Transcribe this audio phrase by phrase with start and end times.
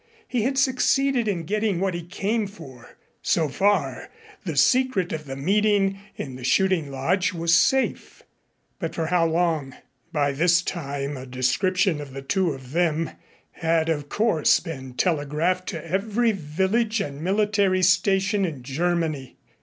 [0.27, 2.97] He had succeeded in getting what he came for.
[3.21, 4.09] So far,
[4.45, 8.23] the secret of the meeting in the shooting lodge was safe.
[8.79, 9.75] But for how long?
[10.11, 13.11] By this time a description of the two of them
[13.51, 19.37] had, of course, been telegraphed to every village and military station in Germany.